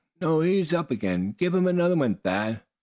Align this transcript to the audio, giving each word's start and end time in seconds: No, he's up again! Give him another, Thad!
No, 0.19 0.41
he's 0.41 0.73
up 0.73 0.89
again! 0.89 1.33
Give 1.37 1.53
him 1.53 1.67
another, 1.67 1.95
Thad! 2.15 2.63